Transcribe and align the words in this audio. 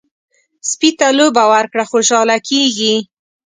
سپي 0.69 0.89
ته 0.99 1.07
لوبه 1.17 1.43
ورکړه، 1.53 1.83
خوشحاله 1.91 2.37
کېږي. 2.49 2.95